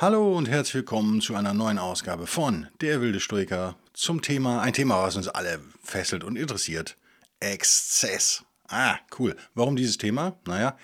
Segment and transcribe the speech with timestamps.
[0.00, 4.72] Hallo und herzlich willkommen zu einer neuen Ausgabe von Der wilde Stoiker zum Thema, ein
[4.72, 6.96] Thema, was uns alle fesselt und interessiert,
[7.40, 8.44] Exzess.
[8.68, 9.34] Ah, cool.
[9.54, 10.38] Warum dieses Thema?
[10.46, 10.78] Naja,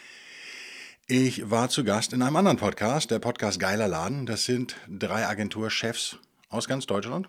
[1.06, 4.26] ich war zu Gast in einem anderen Podcast, der Podcast Geiler Laden.
[4.26, 7.28] Das sind drei Agenturchefs aus ganz Deutschland,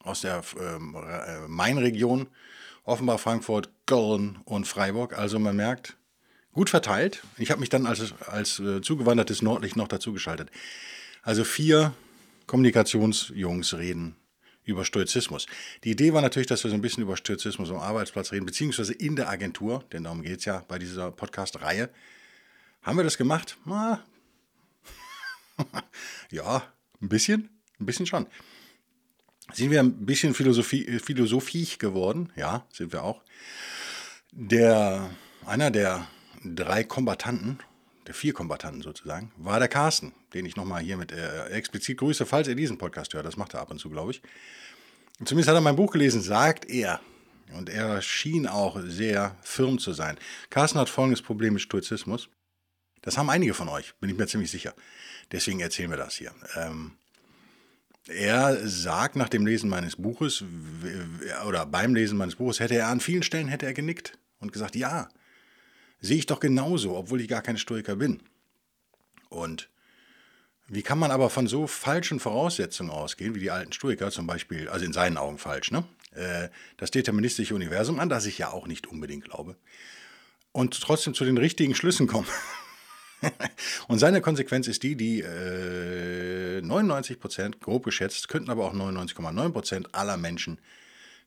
[0.00, 2.28] aus der ähm, äh, Main-Region,
[2.84, 5.16] Offenbar, Frankfurt, Köln und Freiburg.
[5.16, 5.96] Also man merkt,
[6.60, 7.22] gut verteilt.
[7.38, 10.50] Ich habe mich dann als, als äh, zugewandertes Nordlicht noch dazugeschaltet.
[11.22, 11.94] Also vier
[12.46, 14.14] Kommunikationsjungs reden
[14.64, 15.46] über Stoizismus.
[15.84, 18.92] Die Idee war natürlich, dass wir so ein bisschen über Stoizismus am Arbeitsplatz reden, beziehungsweise
[18.92, 21.88] in der Agentur, denn darum geht es ja bei dieser Podcast-Reihe.
[22.82, 23.56] Haben wir das gemacht?
[23.64, 24.04] Na,
[26.30, 26.62] ja,
[27.00, 27.48] ein bisschen,
[27.78, 28.26] ein bisschen schon.
[29.54, 32.30] Sind wir ein bisschen Philosophie, philosophisch geworden?
[32.36, 33.22] Ja, sind wir auch.
[34.32, 35.08] Der,
[35.46, 36.06] einer der
[36.44, 37.58] drei Kombatanten,
[38.06, 42.26] der vier Kombatanten sozusagen, war der Carsten, den ich nochmal hier mit äh, explizit grüße,
[42.26, 43.26] falls er diesen Podcast hört.
[43.26, 44.22] Das macht er ab und zu, glaube ich.
[45.24, 47.00] Zumindest hat er mein Buch gelesen, sagt er.
[47.52, 50.16] Und er schien auch sehr firm zu sein.
[50.50, 52.28] Carsten hat folgendes Problem mit Stoizismus.
[53.02, 54.74] Das haben einige von euch, bin ich mir ziemlich sicher.
[55.32, 56.32] Deswegen erzählen wir das hier.
[56.56, 56.92] Ähm,
[58.08, 60.42] er sagt nach dem Lesen meines Buches
[61.46, 64.74] oder beim Lesen meines Buches hätte er an vielen Stellen hätte er genickt und gesagt,
[64.74, 65.08] ja,
[66.00, 68.22] Sehe ich doch genauso, obwohl ich gar kein Stoiker bin.
[69.28, 69.68] Und
[70.68, 74.68] wie kann man aber von so falschen Voraussetzungen ausgehen, wie die alten Stoiker zum Beispiel,
[74.68, 75.84] also in seinen Augen falsch, ne?
[76.12, 79.56] Äh, das deterministische Universum, an das ich ja auch nicht unbedingt glaube,
[80.52, 82.28] und trotzdem zu den richtigen Schlüssen kommen.
[83.88, 89.50] und seine Konsequenz ist die, die äh, 99 Prozent, grob geschätzt, könnten aber auch 99,9
[89.50, 90.58] Prozent aller Menschen,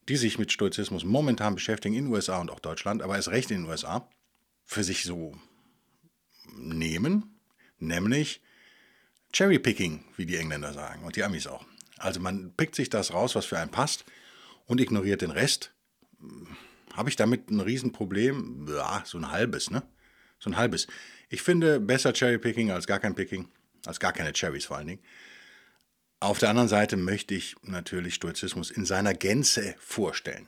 [0.09, 3.51] die sich mit Stoizismus momentan beschäftigen, in den USA und auch Deutschland, aber erst recht
[3.51, 4.07] in den USA,
[4.65, 5.35] für sich so
[6.55, 7.39] nehmen,
[7.79, 8.41] nämlich
[9.31, 11.65] Cherrypicking, wie die Engländer sagen und die Amis auch.
[11.97, 14.05] Also man pickt sich das raus, was für einen passt
[14.65, 15.73] und ignoriert den Rest.
[16.93, 18.67] Habe ich damit ein Riesenproblem?
[18.69, 19.83] Ja, so ein halbes, ne?
[20.39, 20.87] So ein halbes.
[21.29, 23.47] Ich finde besser Cherrypicking als gar kein Picking,
[23.85, 25.01] als gar keine Cherries vor allen Dingen.
[26.19, 30.47] Auf der anderen Seite möchte ich natürlich Stoizismus in seiner Gänze vorstellen.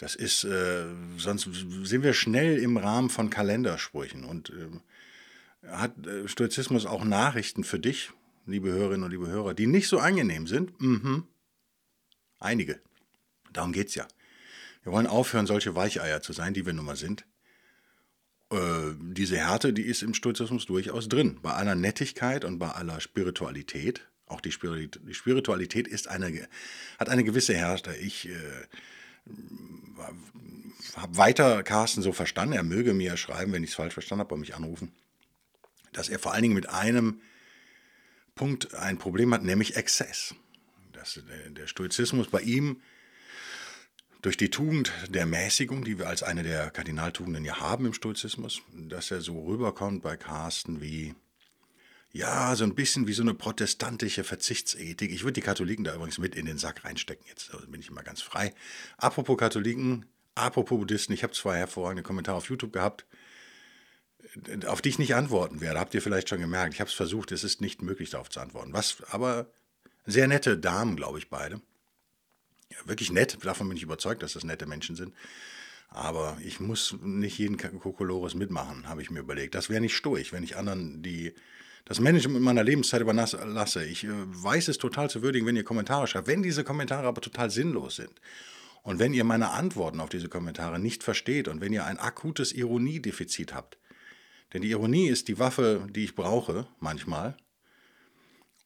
[0.00, 0.86] Das ist, äh,
[1.18, 1.46] sonst
[1.82, 4.24] sind wir schnell im Rahmen von Kalendersprüchen.
[4.24, 5.92] Und äh, hat
[6.24, 8.10] Stoizismus auch Nachrichten für dich,
[8.46, 10.80] liebe Hörerinnen und liebe Hörer, die nicht so angenehm sind?
[10.80, 11.24] Mhm.
[12.38, 12.80] Einige.
[13.52, 14.08] Darum geht es ja.
[14.84, 17.26] Wir wollen aufhören, solche Weicheier zu sein, die wir nun mal sind.
[18.50, 21.40] Äh, diese Härte, die ist im Stoizismus durchaus drin.
[21.42, 24.08] Bei aller Nettigkeit und bei aller Spiritualität.
[24.24, 26.48] Auch die Spiritualität ist eine,
[26.98, 27.94] hat eine gewisse Härte.
[27.96, 28.32] Ich äh,
[30.96, 34.34] habe weiter Carsten so verstanden, er möge mir schreiben, wenn ich es falsch verstanden habe,
[34.34, 34.92] und mich anrufen,
[35.92, 37.20] dass er vor allen Dingen mit einem
[38.34, 40.34] Punkt ein Problem hat, nämlich Exzess.
[40.92, 41.20] Dass
[41.56, 42.80] der Stoizismus bei ihm
[44.22, 48.60] durch die Tugend der Mäßigung, die wir als eine der Kardinaltugenden ja haben im Stoizismus,
[48.72, 51.14] dass er so rüberkommt bei Carsten wie
[52.12, 55.12] ja, so ein bisschen wie so eine protestantische Verzichtsethik.
[55.12, 57.24] Ich würde die Katholiken da übrigens mit in den Sack reinstecken.
[57.28, 58.52] Jetzt bin ich mal ganz frei.
[58.96, 63.06] Apropos Katholiken, apropos Buddhisten, ich habe zwei hervorragende Kommentare auf YouTube gehabt,
[64.66, 65.78] auf die ich nicht antworten werde.
[65.78, 66.74] Habt ihr vielleicht schon gemerkt.
[66.74, 68.72] Ich habe es versucht, es ist nicht möglich, darauf zu antworten.
[68.72, 69.46] Was aber
[70.04, 71.60] sehr nette Damen, glaube ich, beide.
[72.70, 75.14] Ja, wirklich nett, davon bin ich überzeugt, dass das nette Menschen sind.
[75.88, 79.54] Aber ich muss nicht jeden Kokolores mitmachen, habe ich mir überlegt.
[79.54, 81.34] Das wäre nicht stoisch, wenn ich anderen die
[81.90, 83.84] das Management meiner Lebenszeit überlasse.
[83.84, 86.28] Ich äh, weiß es total zu würdigen, wenn ihr Kommentare schreibt.
[86.28, 88.12] Wenn diese Kommentare aber total sinnlos sind
[88.84, 92.52] und wenn ihr meine Antworten auf diese Kommentare nicht versteht und wenn ihr ein akutes
[92.52, 93.76] Ironiedefizit habt,
[94.52, 97.36] denn die Ironie ist die Waffe, die ich brauche manchmal,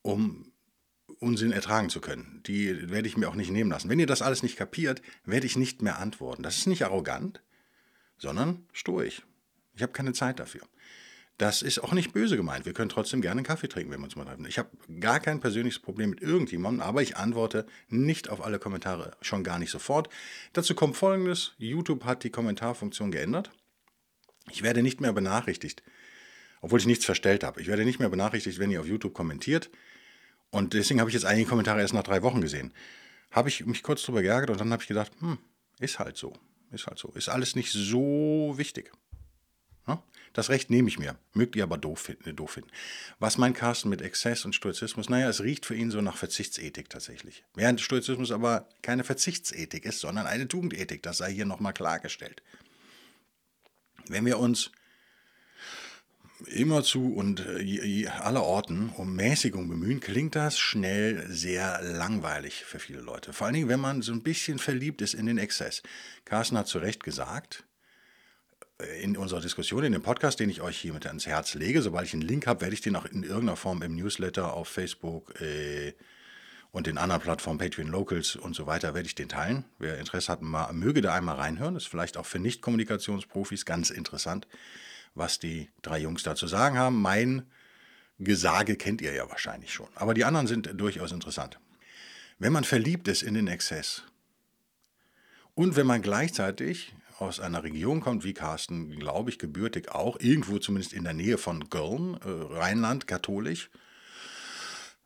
[0.03, 0.53] um
[1.19, 2.43] Unsinn ertragen zu können.
[2.47, 3.89] Die werde ich mir auch nicht nehmen lassen.
[3.89, 6.43] Wenn ihr das alles nicht kapiert, werde ich nicht mehr antworten.
[6.43, 7.43] Das ist nicht arrogant,
[8.19, 9.23] sondern stoisch.
[9.75, 10.61] Ich habe keine Zeit dafür.
[11.39, 12.65] Das ist auch nicht böse gemeint.
[12.65, 14.47] Wir können trotzdem gerne einen Kaffee trinken, wenn wir uns mal treffen.
[14.47, 14.71] Ich habe
[15.01, 19.59] gar kein persönliches Problem mit irgendjemandem, aber ich antworte nicht auf alle Kommentare, schon gar
[19.59, 20.09] nicht sofort.
[20.53, 23.51] Dazu kommt folgendes: YouTube hat die Kommentarfunktion geändert.
[24.51, 25.83] Ich werde nicht mehr benachrichtigt
[26.65, 27.61] obwohl ich nichts verstellt habe.
[27.61, 29.71] Ich werde nicht mehr benachrichtigt, wenn ihr auf YouTube kommentiert.
[30.49, 32.73] Und deswegen habe ich jetzt einige Kommentare erst nach drei Wochen gesehen.
[33.31, 35.37] Habe ich mich kurz drüber geärgert und dann habe ich gedacht, hm,
[35.79, 36.33] ist halt so.
[36.71, 37.11] Ist halt so.
[37.11, 38.91] Ist alles nicht so wichtig.
[40.35, 41.17] Das Recht nehme ich mir.
[41.33, 42.71] Mögt ihr aber doof finden, doof finden.
[43.21, 45.09] Was meint Carsten mit Exzess und Stoizismus?
[45.09, 47.45] Naja, es riecht für ihn so nach Verzichtsethik tatsächlich.
[47.55, 51.03] Während Stoizismus aber keine Verzichtsethik ist, sondern eine Tugendethik.
[51.05, 52.43] Das sei hier nochmal klargestellt.
[54.09, 54.73] Wenn wir uns
[56.47, 63.01] immerzu und äh, aller Orten um Mäßigung bemühen, klingt das schnell sehr langweilig für viele
[63.01, 63.33] Leute.
[63.33, 65.85] Vor allen Dingen, wenn man so ein bisschen verliebt ist in den Exzess.
[66.25, 67.65] Carsten hat zu Recht gesagt,
[69.01, 71.81] in unserer Diskussion, in dem Podcast, den ich euch hier mit ans Herz lege.
[71.81, 74.69] Sobald ich einen Link habe, werde ich den auch in irgendeiner Form im Newsletter auf
[74.69, 75.95] Facebook äh,
[76.73, 79.65] und in anderen Plattformen, Patreon Locals und so weiter, werde ich den teilen.
[79.79, 81.75] Wer Interesse hat, mal, möge da einmal reinhören.
[81.75, 84.49] Das ist vielleicht auch für Nicht-Kommunikationsprofis ganz interessant,
[85.15, 87.01] was die drei Jungs dazu sagen haben.
[87.01, 87.47] Mein
[88.19, 89.89] Gesage kennt ihr ja wahrscheinlich schon.
[89.95, 91.61] Aber die anderen sind durchaus interessant.
[92.41, 94.03] Wenn man verliebt ist in den Exzess
[95.55, 100.59] und wenn man gleichzeitig aus einer Region kommt, wie Carsten, glaube ich, gebürtig auch, irgendwo
[100.59, 103.71] zumindest in der Nähe von Göln, äh, Rheinland, katholisch,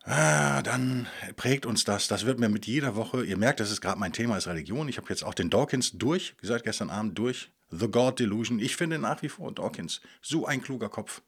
[0.03, 2.07] ah, dann prägt uns das.
[2.07, 4.89] Das wird mir mit jeder Woche, ihr merkt, das ist gerade mein Thema, ist Religion.
[4.89, 8.59] Ich habe jetzt auch den Dawkins durch, gesagt gestern Abend durch, The God Delusion.
[8.59, 11.21] Ich finde nach wie vor Dawkins so ein kluger Kopf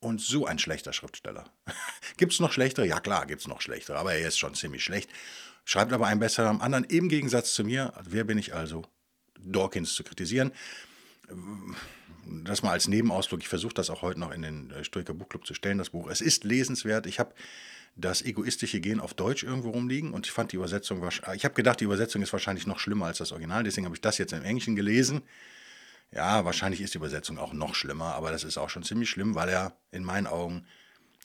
[0.00, 1.44] und so ein schlechter Schriftsteller.
[2.18, 2.86] gibt es noch schlechtere?
[2.86, 5.10] Ja klar, gibt es noch schlechtere, aber er ist schon ziemlich schlecht.
[5.64, 7.92] Schreibt aber ein besserer am anderen, im Gegensatz zu mir.
[8.02, 8.84] Wer bin ich also?
[9.44, 10.52] Dawkins zu kritisieren.
[12.44, 13.40] Das mal als Nebenausdruck.
[13.40, 16.08] Ich versuche das auch heute noch in den äh, Stoiker Buchclub zu stellen, das Buch.
[16.08, 17.06] Es ist lesenswert.
[17.06, 17.34] Ich habe
[17.98, 21.80] das egoistische Gehen auf Deutsch irgendwo rumliegen und ich fand die Übersetzung, ich habe gedacht,
[21.80, 24.44] die Übersetzung ist wahrscheinlich noch schlimmer als das Original, deswegen habe ich das jetzt im
[24.44, 25.22] Englischen gelesen.
[26.12, 29.34] Ja, wahrscheinlich ist die Übersetzung auch noch schlimmer, aber das ist auch schon ziemlich schlimm,
[29.34, 30.64] weil er in meinen Augen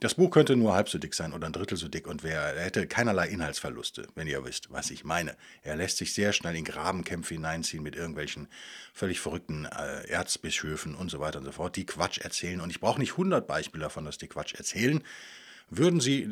[0.04, 2.42] das Buch könnte nur halb so dick sein oder ein Drittel so dick und wer,
[2.42, 5.38] er hätte keinerlei Inhaltsverluste, wenn ihr wisst, was ich meine.
[5.62, 8.50] Er lässt sich sehr schnell in Grabenkämpfe hineinziehen mit irgendwelchen
[8.94, 12.60] völlig verrückten äh, Erzbischöfen und so weiter und so fort, die Quatsch erzählen.
[12.60, 15.02] Und ich brauche nicht 100 Beispiele davon, dass die Quatsch erzählen.
[15.70, 16.30] Würden sie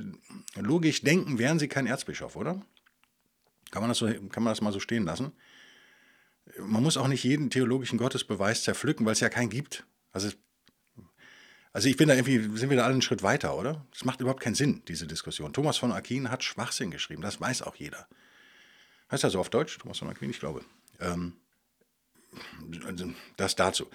[0.56, 2.62] logisch denken, wären sie kein Erzbischof, oder?
[3.72, 5.32] Kann man das, so, kann man das mal so stehen lassen?
[6.58, 9.86] Man muss auch nicht jeden theologischen Gottesbeweis zerpflücken, weil es ja keinen gibt.
[10.12, 10.30] Also
[11.74, 13.86] also ich bin da irgendwie, sind wir da alle einen Schritt weiter, oder?
[13.92, 15.54] Das macht überhaupt keinen Sinn, diese Diskussion.
[15.54, 18.08] Thomas von Aquin hat Schwachsinn geschrieben, das weiß auch jeder.
[19.10, 20.30] Heißt das so auf Deutsch, Thomas von Aquin?
[20.30, 20.64] Ich glaube.
[21.00, 21.34] Ähm,
[22.86, 23.90] also das dazu.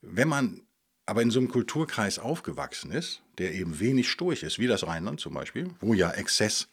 [0.00, 0.62] Wenn man
[1.06, 5.20] aber in so einem Kulturkreis aufgewachsen ist, der eben wenig stoisch ist, wie das Rheinland
[5.20, 6.68] zum Beispiel, wo ja Exzess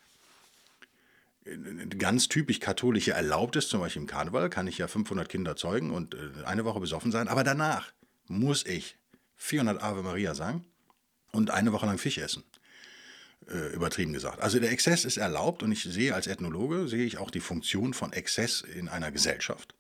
[1.46, 1.58] äh,
[1.98, 5.92] ganz typisch katholische erlaubt ist, zum Beispiel im Karneval, kann ich ja 500 Kinder zeugen
[5.92, 7.92] und äh, eine Woche besoffen sein, aber danach
[8.28, 8.98] muss ich
[9.40, 10.64] 400 Ave Maria sagen
[11.32, 12.44] und eine Woche lang Fisch essen.
[13.50, 14.42] Äh, übertrieben gesagt.
[14.42, 17.96] Also der Exzess ist erlaubt und ich sehe als Ethnologe, sehe ich auch die Funktion
[17.96, 19.74] von Exzess in einer Gesellschaft,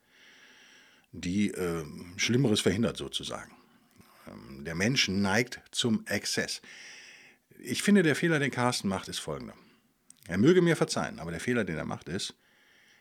[1.11, 1.85] die äh,
[2.17, 3.51] Schlimmeres verhindert sozusagen.
[4.27, 6.61] Ähm, der Mensch neigt zum Exzess.
[7.59, 9.53] Ich finde, der Fehler, den Carsten macht, ist folgender.
[10.27, 12.33] Er möge mir verzeihen, aber der Fehler, den er macht, ist,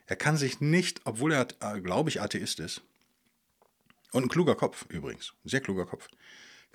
[0.06, 2.82] er kann sich nicht, obwohl er, äh, glaube ich, Atheist ist,
[4.12, 6.08] und ein kluger Kopf übrigens, sehr kluger Kopf,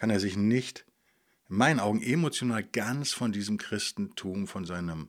[0.03, 0.83] kann er sich nicht,
[1.47, 5.07] in meinen Augen, emotional ganz von diesem Christentum, von seinem,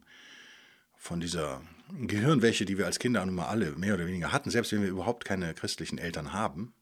[0.97, 1.63] von dieser
[2.07, 4.89] Gehirnwäsche, die wir als Kinder nun mal alle mehr oder weniger hatten, selbst wenn wir
[4.89, 6.75] überhaupt keine christlichen Eltern haben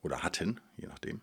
[0.00, 1.22] oder hatten, je nachdem,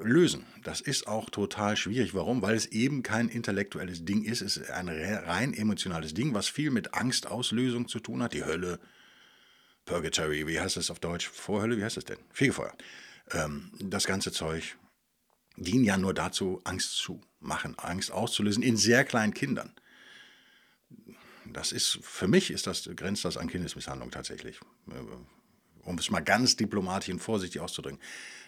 [0.00, 0.44] lösen.
[0.62, 2.14] Das ist auch total schwierig.
[2.14, 2.40] Warum?
[2.40, 4.42] Weil es eben kein intellektuelles Ding ist.
[4.42, 8.32] Es ist ein rein emotionales Ding, was viel mit Angstauslösung zu tun hat.
[8.32, 8.78] Die Hölle,
[9.86, 11.26] Purgatory, wie heißt das auf Deutsch?
[11.28, 12.18] Vorhölle, wie heißt das denn?
[12.30, 12.76] Fegefeuer
[13.32, 14.76] ähm, das ganze Zeug
[15.56, 19.72] dient ja nur dazu, Angst zu machen, Angst auszulösen in sehr kleinen Kindern.
[21.46, 24.60] Das ist, für mich ist das, grenzt das an Kindesmisshandlung tatsächlich.
[24.90, 24.94] Äh,
[25.88, 28.00] um es mal ganz diplomatisch und vorsichtig auszudrücken.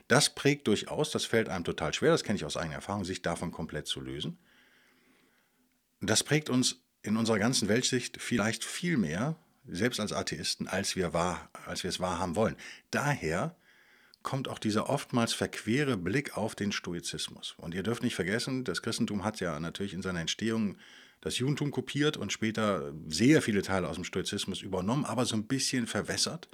[0.09, 3.23] Das prägt durchaus, das fällt einem total schwer, das kenne ich aus eigener Erfahrung, sich
[3.23, 4.39] davon komplett zu lösen.
[6.01, 11.13] Das prägt uns in unserer ganzen Weltsicht vielleicht viel mehr, selbst als Atheisten, als wir,
[11.13, 12.57] wahr, als wir es wahrhaben wollen.
[12.91, 13.57] Daher
[14.23, 17.55] kommt auch dieser oftmals verquere Blick auf den Stoizismus.
[17.57, 20.77] Und ihr dürft nicht vergessen, das Christentum hat ja natürlich in seiner Entstehung
[21.21, 25.47] das Judentum kopiert und später sehr viele Teile aus dem Stoizismus übernommen, aber so ein
[25.47, 26.49] bisschen verwässert,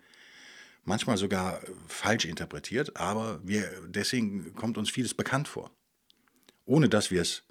[0.85, 5.71] manchmal sogar falsch interpretiert, aber wir, deswegen kommt uns vieles bekannt vor,
[6.65, 7.45] ohne dass wir es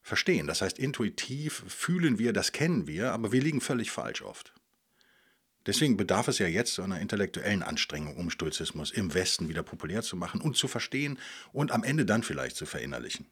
[0.00, 0.46] verstehen.
[0.46, 4.54] Das heißt, intuitiv fühlen wir, das kennen wir, aber wir liegen völlig falsch oft.
[5.66, 10.16] Deswegen bedarf es ja jetzt einer intellektuellen Anstrengung, um Stoizismus im Westen wieder populär zu
[10.16, 11.18] machen und zu verstehen
[11.52, 13.26] und am Ende dann vielleicht zu verinnerlichen.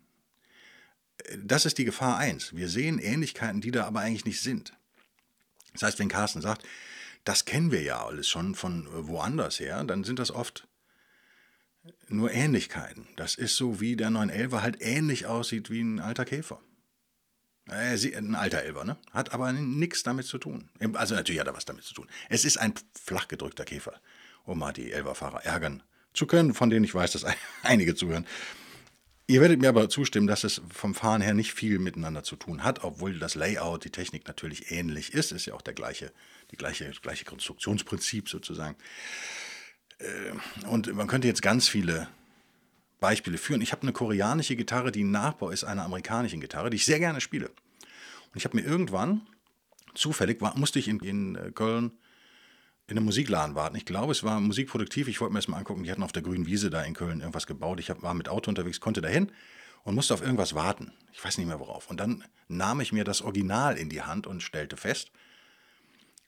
[1.39, 2.57] Das ist die Gefahr 1.
[2.57, 4.73] Wir sehen Ähnlichkeiten, die da aber eigentlich nicht sind.
[5.73, 6.67] Das heißt, wenn Carsten sagt,
[7.25, 10.67] das kennen wir ja alles schon von woanders her, dann sind das oft
[12.09, 13.07] nur Ähnlichkeiten.
[13.17, 16.61] Das ist so, wie der 911 halt ähnlich aussieht wie ein alter Käfer.
[17.73, 18.97] Äh, ein alter Elber, ne?
[19.13, 20.69] Hat aber nichts damit zu tun.
[20.95, 22.07] Also natürlich hat er was damit zu tun.
[22.29, 23.95] Es ist ein flach gedrückter Käfer,
[24.45, 27.25] um mal die Elberfahrer ärgern zu können, von denen ich weiß, dass
[27.63, 28.27] einige zuhören.
[29.27, 32.65] Ihr werdet mir aber zustimmen, dass es vom Fahren her nicht viel miteinander zu tun
[32.65, 35.33] hat, obwohl das Layout, die Technik natürlich ähnlich ist.
[35.33, 36.13] Ist ja auch der gleiche,
[36.51, 38.77] die gleiche, das gleiche Konstruktionsprinzip sozusagen.
[39.99, 42.09] Äh, und man könnte jetzt ganz viele
[43.03, 43.61] Beispiele führen.
[43.61, 47.01] Ich habe eine koreanische Gitarre, die ein Nachbau ist einer amerikanischen Gitarre, die ich sehr
[47.01, 47.49] gerne spiele.
[47.49, 49.27] Und ich habe mir irgendwann,
[49.95, 51.93] zufällig, war, musste ich in, in äh, Köln
[52.87, 53.77] in einem Musikladen warten.
[53.77, 55.09] Ich glaube, es war musikproduktiv.
[55.09, 55.83] Ich wollte mir das mal angucken.
[55.83, 57.81] Die hatten auf der grünen Wiese da in Köln irgendwas gebaut.
[57.81, 59.31] Ich war mit Auto unterwegs, konnte dahin
[59.85, 60.93] und musste auf irgendwas warten.
[61.13, 61.89] Ich weiß nicht mehr worauf.
[61.89, 65.11] Und dann nahm ich mir das Original in die Hand und stellte fest,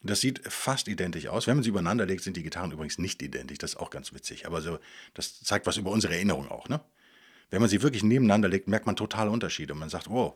[0.04, 1.46] das sieht fast identisch aus.
[1.46, 3.58] Wenn man sie übereinander legt, sind die Gitarren übrigens nicht identisch.
[3.58, 4.46] Das ist auch ganz witzig.
[4.46, 4.78] Aber so,
[5.14, 6.68] das zeigt was über unsere Erinnerung auch.
[6.68, 6.80] Ne?
[7.50, 9.72] Wenn man sie wirklich nebeneinander legt, merkt man totale Unterschiede.
[9.72, 10.34] Und man sagt, wow.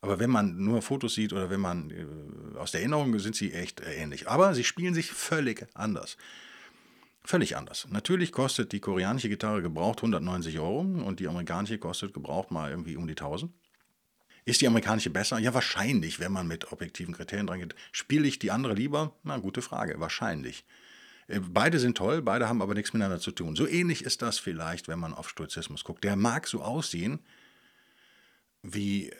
[0.00, 3.52] Aber wenn man nur Fotos sieht oder wenn man äh, aus der Erinnerung, sind sie
[3.52, 4.28] echt äh, ähnlich.
[4.28, 6.16] Aber sie spielen sich völlig anders.
[7.24, 7.88] Völlig anders.
[7.90, 12.96] Natürlich kostet die koreanische Gitarre gebraucht 190 Euro und die amerikanische kostet gebraucht mal irgendwie
[12.96, 13.52] um die 1000.
[14.46, 15.40] Ist die amerikanische besser?
[15.40, 17.74] Ja, wahrscheinlich, wenn man mit objektiven Kriterien dran geht.
[17.90, 19.12] Spiele ich die andere lieber?
[19.24, 19.98] Na, gute Frage.
[19.98, 20.64] Wahrscheinlich.
[21.26, 23.56] Äh, beide sind toll, beide haben aber nichts miteinander zu tun.
[23.56, 26.04] So ähnlich ist das vielleicht, wenn man auf Stoizismus guckt.
[26.04, 27.18] Der mag so aussehen
[28.62, 29.14] wie äh,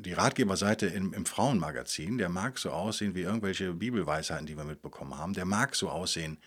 [0.00, 2.18] die Ratgeberseite im, im Frauenmagazin.
[2.18, 5.34] Der mag so aussehen wie irgendwelche Bibelweisheiten, die wir mitbekommen haben.
[5.34, 6.38] Der mag so aussehen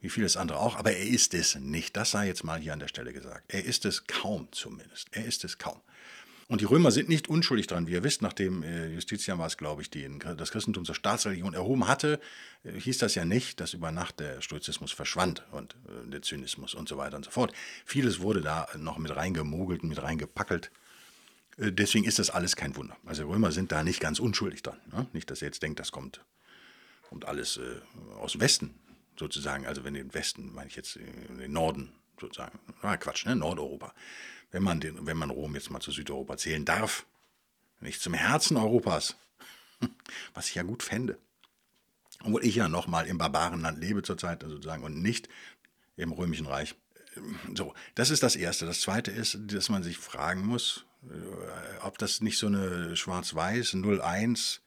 [0.00, 1.96] wie vieles andere auch, aber er ist es nicht.
[1.96, 3.44] Das sei jetzt mal hier an der Stelle gesagt.
[3.52, 5.08] Er ist es kaum zumindest.
[5.12, 5.80] Er ist es kaum.
[6.50, 7.86] Und die Römer sind nicht unschuldig dran.
[7.86, 11.54] Wie ihr wisst, nachdem äh, Justitian war es, glaube ich, die das Christentum zur Staatsreligion
[11.54, 12.18] erhoben hatte,
[12.64, 16.74] äh, hieß das ja nicht, dass über Nacht der Stoizismus verschwand und äh, der Zynismus
[16.74, 17.52] und so weiter und so fort.
[17.84, 20.72] Vieles wurde da noch mit reingemogelt, mit reingepackelt.
[21.56, 22.96] Deswegen ist das alles kein Wunder.
[23.06, 24.78] Also Römer sind da nicht ganz unschuldig dran.
[24.90, 25.06] Ne?
[25.12, 26.20] Nicht, dass ihr jetzt denkt, das kommt,
[27.08, 28.74] kommt alles äh, aus dem Westen
[29.16, 29.66] sozusagen.
[29.66, 32.58] Also wenn den Westen, meine ich jetzt den Norden sozusagen.
[32.82, 33.36] Na, Quatsch, ne?
[33.36, 33.94] Nordeuropa
[34.50, 37.06] wenn man, den, wenn man Rom jetzt mal zu Südeuropa zählen darf,
[37.80, 39.16] nicht zum Herzen Europas,
[40.34, 41.18] was ich ja gut fände.
[42.22, 45.28] Obwohl ich ja noch mal im Barbarenland lebe zurzeit sozusagen und nicht
[45.96, 46.74] im Römischen Reich.
[47.54, 48.66] So, das ist das Erste.
[48.66, 53.74] Das Zweite ist, dass man sich fragen muss, äh, ob das nicht so eine Schwarz-Weiß
[53.74, 54.60] 01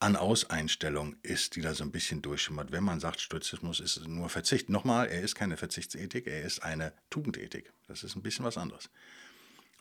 [0.00, 2.72] an-Aus-Einstellung ist, die da so ein bisschen durchschimmert.
[2.72, 4.70] Wenn man sagt, Stoizismus ist nur Verzicht.
[4.70, 7.72] Nochmal, er ist keine Verzichtsethik, er ist eine Tugendethik.
[7.86, 8.90] Das ist ein bisschen was anderes.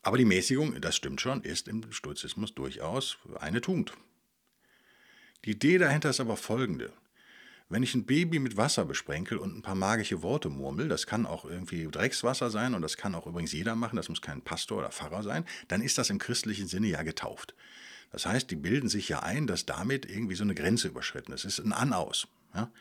[0.01, 3.93] Aber die Mäßigung, das stimmt schon, ist im Stoizismus durchaus eine Tugend.
[5.45, 6.91] Die Idee dahinter ist aber folgende.
[7.69, 11.25] Wenn ich ein Baby mit Wasser besprenkel und ein paar magische Worte murmel, das kann
[11.25, 14.79] auch irgendwie Dreckswasser sein und das kann auch übrigens jeder machen, das muss kein Pastor
[14.79, 17.53] oder Pfarrer sein, dann ist das im christlichen Sinne ja getauft.
[18.11, 21.45] Das heißt, die bilden sich ja ein, dass damit irgendwie so eine Grenze überschritten ist.
[21.45, 22.27] Es ist ein An-Aus.
[22.55, 22.71] Ja?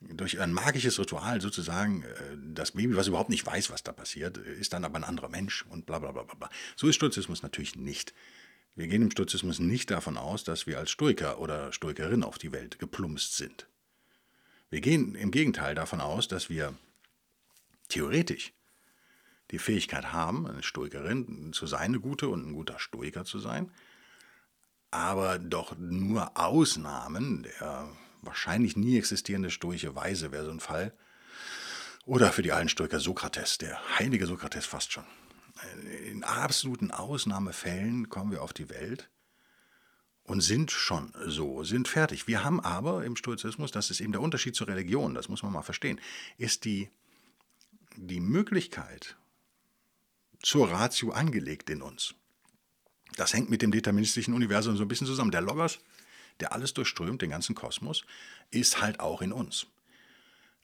[0.00, 4.36] Durch ein magisches Ritual sozusagen, äh, das Baby, was überhaupt nicht weiß, was da passiert,
[4.36, 6.50] ist dann aber ein anderer Mensch und bla bla bla bla.
[6.76, 8.14] So ist Stoizismus natürlich nicht.
[8.76, 12.52] Wir gehen im Stoizismus nicht davon aus, dass wir als Stoiker oder Stoikerin auf die
[12.52, 13.66] Welt geplumpst sind.
[14.70, 16.76] Wir gehen im Gegenteil davon aus, dass wir
[17.88, 18.52] theoretisch
[19.50, 23.72] die Fähigkeit haben, eine Stoikerin zu sein, eine gute und ein guter Stoiker zu sein,
[24.90, 27.88] aber doch nur Ausnahmen, der
[28.22, 30.92] wahrscheinlich nie existierende stoische Weise wäre so ein Fall.
[32.04, 35.04] Oder für die alten Stoiker Sokrates, der heilige Sokrates fast schon.
[36.06, 39.10] In absoluten Ausnahmefällen kommen wir auf die Welt
[40.22, 42.26] und sind schon so, sind fertig.
[42.26, 45.52] Wir haben aber im Stoizismus, das ist eben der Unterschied zur Religion, das muss man
[45.52, 46.00] mal verstehen,
[46.36, 46.90] ist die,
[47.96, 49.16] die Möglichkeit
[50.42, 52.14] zur Ratio angelegt in uns.
[53.16, 55.30] Das hängt mit dem deterministischen Universum so ein bisschen zusammen.
[55.30, 55.78] Der Logos,
[56.40, 58.04] der alles durchströmt, den ganzen Kosmos,
[58.50, 59.66] ist halt auch in uns.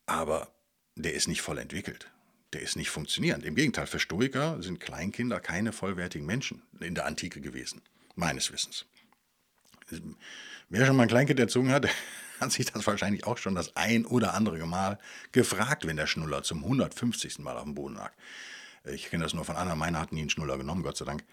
[0.07, 0.49] Aber
[0.97, 2.11] der ist nicht voll entwickelt.
[2.53, 3.45] Der ist nicht funktionierend.
[3.45, 7.83] Im Gegenteil, für Stoiker sind Kleinkinder keine vollwertigen Menschen in der Antike gewesen,
[8.15, 8.87] meines Wissens.
[10.69, 11.89] Wer schon mal ein Kleinkind erzogen hat,
[12.41, 14.99] hat sich das wahrscheinlich auch schon das ein oder andere Mal
[15.33, 17.41] gefragt, wenn der Schnuller zum 150.
[17.41, 18.13] Mal auf dem Boden lag.
[18.85, 21.25] Ich kenne das nur von anderen, meine hatten nie einen Schnuller genommen, Gott sei Dank.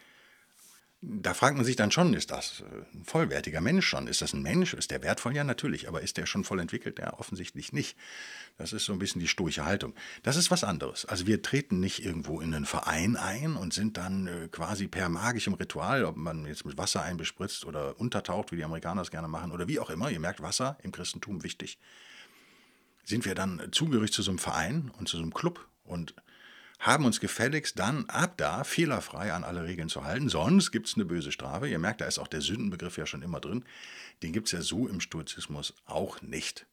[1.03, 4.05] Da fragt man sich dann schon, ist das äh, ein vollwertiger Mensch schon?
[4.05, 4.75] Ist das ein Mensch?
[4.75, 5.36] Ist der wertvoll?
[5.36, 7.00] Ja, natürlich, aber ist der schon voll entwickelt?
[7.00, 7.98] Ja, offensichtlich nicht.
[8.58, 9.96] Das ist so ein bisschen die stoische Haltung.
[10.22, 11.05] Das ist was anderes.
[11.05, 15.10] Also wir treten nicht irgendwo in einen Verein ein und sind dann äh, quasi per
[15.10, 19.27] magischem Ritual, ob man jetzt mit Wasser einbespritzt oder untertaucht, wie die Amerikaner es gerne
[19.27, 21.79] machen, oder wie auch immer, ihr merkt, Wasser im Christentum wichtig,
[23.03, 26.13] sind wir dann zugehörig zu so einem Verein und zu so einem Club und
[26.82, 30.96] haben uns gefälligst dann ab da fehlerfrei an alle Regeln zu halten, sonst gibt es
[30.96, 31.70] eine böse Strafe.
[31.70, 33.64] Ihr merkt, da ist auch der Sündenbegriff ja schon immer drin.
[34.24, 36.66] Den gibt es ja so im Stoizismus auch nicht.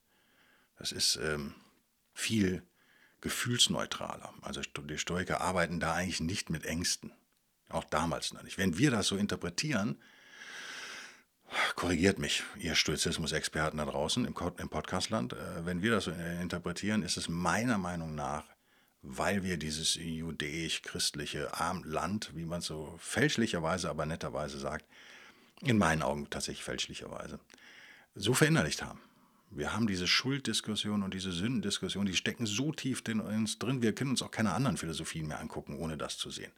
[0.79, 1.55] Das ist ähm,
[2.15, 2.63] viel
[3.21, 4.33] gefühlsneutraler.
[4.41, 7.13] Also die Stoiker arbeiten da eigentlich nicht mit Ängsten.
[7.69, 8.57] Auch damals noch nicht.
[8.57, 10.01] Wenn wir das so interpretieren,
[11.75, 17.19] korrigiert mich, ihr Stoizismus-Experten da draußen im Podcastland, äh, wenn wir das so interpretieren, ist
[17.19, 18.45] es meiner Meinung nach
[19.03, 21.51] weil wir dieses judäisch-christliche
[21.85, 24.85] Land, wie man so fälschlicherweise, aber netterweise sagt,
[25.63, 27.39] in meinen Augen tatsächlich fälschlicherweise,
[28.15, 29.01] so verinnerlicht haben.
[29.51, 33.95] Wir haben diese Schulddiskussion und diese Sündendiskussion, die stecken so tief in uns drin, wir
[33.95, 36.53] können uns auch keine anderen Philosophien mehr angucken, ohne das zu sehen.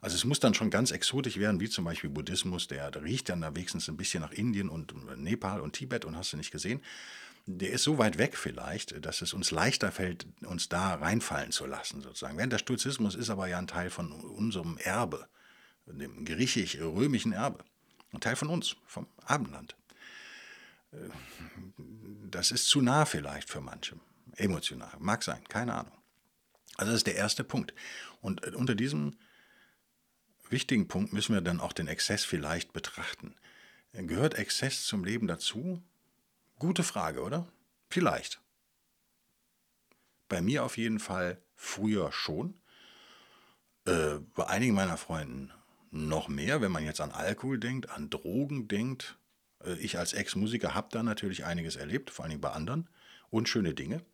[0.00, 3.40] Also es muss dann schon ganz exotisch werden, wie zum Beispiel Buddhismus, der, riecht dann
[3.40, 6.82] da wenigstens ein bisschen nach Indien und Nepal und Tibet und hast du nicht gesehen
[7.46, 11.66] der ist so weit weg vielleicht, dass es uns leichter fällt, uns da reinfallen zu
[11.66, 12.38] lassen, sozusagen.
[12.38, 15.28] Während der Stoizismus ist aber ja ein Teil von unserem Erbe,
[15.86, 17.64] dem griechisch-römischen Erbe.
[18.12, 19.76] Ein Teil von uns, vom Abendland.
[20.92, 20.96] Äh,
[22.30, 23.96] das ist zu nah vielleicht für manche.
[24.36, 24.92] Emotional.
[24.98, 25.92] Mag sein, keine Ahnung.
[26.76, 27.74] Also das ist der erste Punkt.
[28.20, 29.18] Und äh, unter diesem
[30.48, 33.34] wichtigen Punkt müssen wir dann auch den Exzess vielleicht betrachten.
[33.92, 35.82] Gehört Exzess zum Leben dazu?
[36.58, 37.46] Gute Frage, oder?
[37.88, 38.40] Vielleicht.
[40.28, 42.60] Bei mir auf jeden Fall früher schon.
[43.86, 45.52] Äh, bei einigen meiner Freunden
[45.90, 49.18] noch mehr, wenn man jetzt an Alkohol denkt, an Drogen denkt.
[49.62, 52.88] Äh, ich als Ex-Musiker habe da natürlich einiges erlebt, vor allem bei anderen.
[53.30, 54.04] Unschöne Dinge.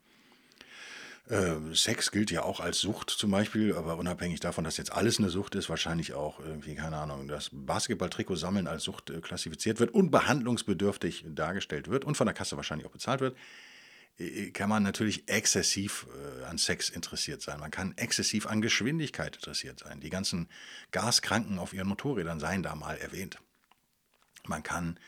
[1.30, 5.20] Äh, Sex gilt ja auch als Sucht zum Beispiel, aber unabhängig davon, dass jetzt alles
[5.20, 9.78] eine Sucht ist, wahrscheinlich auch irgendwie, keine Ahnung, das Basketball-Trikot sammeln als Sucht äh, klassifiziert
[9.78, 13.38] wird und behandlungsbedürftig dargestellt wird und von der Kasse wahrscheinlich auch bezahlt wird,
[14.18, 16.09] äh, kann man natürlich exzessiv
[16.40, 17.61] äh, an Sex interessiert sein.
[17.61, 20.00] Man kann exzessiv an Geschwindigkeit interessiert sein.
[20.00, 20.48] Die ganzen
[20.90, 23.38] Gaskranken auf ihren Motorrädern seien da mal erwähnt.
[24.48, 24.98] Man kann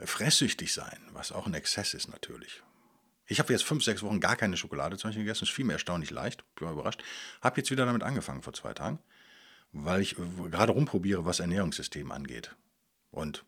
[0.00, 2.64] fresssüchtig sein, was auch ein Exzess ist natürlich.
[3.26, 5.40] Ich habe jetzt fünf, sechs Wochen gar keine Schokolade zum Beispiel gegessen.
[5.40, 6.44] Das ist vielmehr erstaunlich leicht.
[6.54, 7.02] Bin mal überrascht.
[7.40, 8.98] Habe jetzt wieder damit angefangen vor zwei Tagen,
[9.72, 12.54] weil ich äh, gerade rumprobiere, was Ernährungssystem angeht.
[13.10, 13.44] Und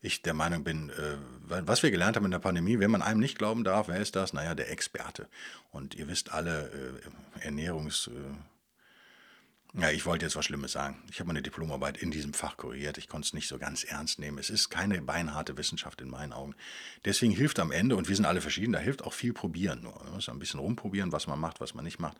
[0.00, 3.20] ich der Meinung bin, äh, was wir gelernt haben in der Pandemie, wenn man einem
[3.20, 4.32] nicht glauben darf, wer ist das?
[4.32, 5.28] Naja, der Experte.
[5.70, 7.00] Und ihr wisst alle,
[7.38, 8.10] äh, Ernährungs...
[9.74, 11.00] Ja, ich wollte jetzt was Schlimmes sagen.
[11.10, 12.98] Ich habe meine Diplomarbeit in diesem Fach korrigiert.
[12.98, 14.38] Ich konnte es nicht so ganz ernst nehmen.
[14.38, 16.56] Es ist keine beinharte Wissenschaft in meinen Augen.
[17.04, 19.84] Deswegen hilft am Ende, und wir sind alle verschieden, da hilft auch viel probieren.
[19.84, 22.16] Man muss ein bisschen rumprobieren, was man macht, was man nicht macht.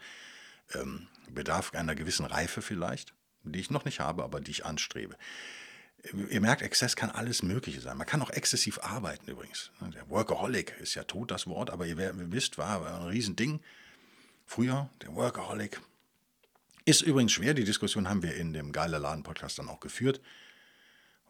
[0.75, 5.17] Ähm, bedarf einer gewissen Reife vielleicht, die ich noch nicht habe, aber die ich anstrebe.
[6.31, 7.97] Ihr merkt, Exzess kann alles Mögliche sein.
[7.97, 9.73] Man kann auch exzessiv arbeiten übrigens.
[9.93, 11.99] Der Workaholic ist ja tot, das Wort, aber ihr
[12.33, 13.61] wisst, war ein Riesending.
[14.47, 15.81] Früher, der Workaholic,
[16.91, 20.21] ist übrigens schwer, die Diskussion haben wir in dem Geiler Laden-Podcast dann auch geführt,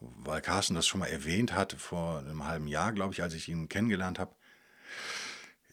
[0.01, 3.49] weil Carsten das schon mal erwähnt hat vor einem halben Jahr, glaube ich, als ich
[3.49, 4.35] ihn kennengelernt habe,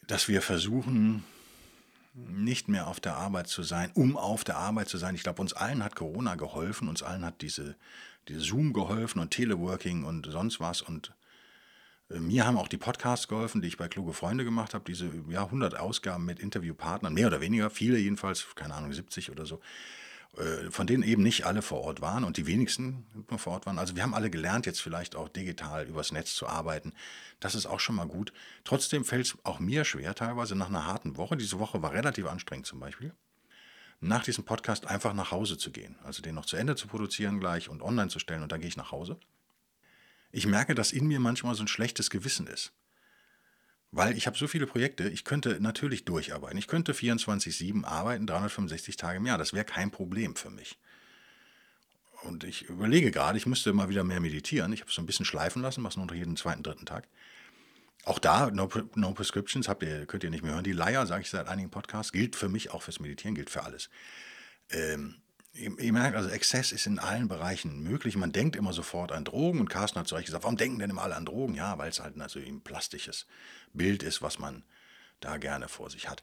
[0.06, 1.24] dass wir versuchen,
[2.14, 5.14] nicht mehr auf der Arbeit zu sein, um auf der Arbeit zu sein.
[5.14, 7.76] Ich glaube, uns allen hat Corona geholfen, uns allen hat diese,
[8.28, 11.14] diese Zoom geholfen und Teleworking und sonst was und
[12.08, 15.44] mir haben auch die Podcasts geholfen, die ich bei Kluge Freunde gemacht habe, diese ja,
[15.44, 19.60] 100 Ausgaben mit Interviewpartnern, mehr oder weniger, viele jedenfalls, keine Ahnung, 70 oder so,
[20.36, 23.66] äh, von denen eben nicht alle vor Ort waren und die wenigsten nur vor Ort
[23.66, 23.78] waren.
[23.78, 26.94] Also wir haben alle gelernt, jetzt vielleicht auch digital übers Netz zu arbeiten.
[27.40, 28.32] Das ist auch schon mal gut.
[28.64, 32.26] Trotzdem fällt es auch mir schwer, teilweise nach einer harten Woche, diese Woche war relativ
[32.26, 33.12] anstrengend zum Beispiel,
[34.00, 35.96] nach diesem Podcast einfach nach Hause zu gehen.
[36.04, 38.68] Also den noch zu Ende zu produzieren gleich und online zu stellen und dann gehe
[38.68, 39.18] ich nach Hause.
[40.30, 42.72] Ich merke, dass in mir manchmal so ein schlechtes Gewissen ist.
[43.90, 46.58] Weil ich habe so viele Projekte, ich könnte natürlich durcharbeiten.
[46.58, 49.38] Ich könnte 24-7 arbeiten, 365 Tage im Jahr.
[49.38, 50.78] Das wäre kein Problem für mich.
[52.22, 54.72] Und ich überlege gerade, ich müsste mal wieder mehr meditieren.
[54.72, 57.08] Ich habe es so ein bisschen schleifen lassen, was nur noch jeden zweiten, dritten Tag.
[58.04, 60.64] Auch da, no, no Prescriptions, habt ihr, könnt ihr nicht mehr hören.
[60.64, 63.64] Die Leier, sage ich seit einigen Podcasts, gilt für mich auch fürs Meditieren, gilt für
[63.64, 63.88] alles.
[64.70, 65.16] Ähm,
[65.58, 68.16] Ihr merkt, also Exzess ist in allen Bereichen möglich.
[68.16, 70.90] Man denkt immer sofort an Drogen und Carsten hat zu euch gesagt, warum denken denn
[70.90, 71.54] immer alle an Drogen?
[71.54, 73.26] Ja, weil es halt also ein plastisches
[73.72, 74.62] Bild ist, was man
[75.20, 76.22] da gerne vor sich hat.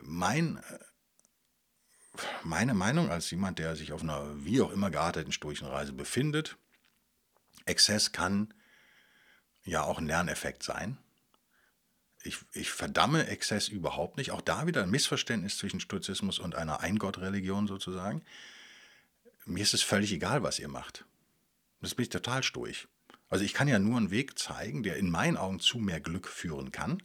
[0.00, 0.78] Mein, äh,
[2.44, 6.56] meine Meinung als jemand, der sich auf einer wie auch immer gearteten stoischen Reise befindet,
[7.64, 8.54] Exzess kann
[9.64, 10.96] ja auch ein Lerneffekt sein.
[12.22, 14.30] Ich, ich, verdamme Exzess überhaupt nicht.
[14.30, 18.22] Auch da wieder ein Missverständnis zwischen Stoizismus und einer Eingottreligion sozusagen.
[19.46, 21.06] Mir ist es völlig egal, was ihr macht.
[21.80, 22.88] Das bin ich total stoisch.
[23.28, 26.26] Also ich kann ja nur einen Weg zeigen, der in meinen Augen zu mehr Glück
[26.26, 27.02] führen kann.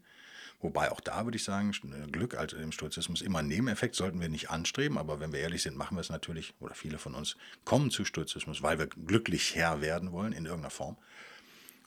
[0.59, 1.71] Wobei auch da würde ich sagen,
[2.11, 5.61] Glück also im Stoizismus immer ein Nebeneffekt sollten wir nicht anstreben, aber wenn wir ehrlich
[5.61, 9.55] sind, machen wir es natürlich, oder viele von uns kommen zu Stoizismus, weil wir glücklich
[9.55, 10.97] Herr werden wollen in irgendeiner Form.